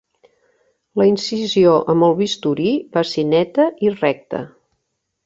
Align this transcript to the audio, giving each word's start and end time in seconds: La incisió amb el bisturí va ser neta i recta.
La 1.01 1.05
incisió 1.09 1.75
amb 1.93 2.07
el 2.09 2.17
bisturí 2.21 2.71
va 2.97 3.05
ser 3.11 3.27
neta 3.29 3.69
i 3.89 3.93
recta. 4.01 4.41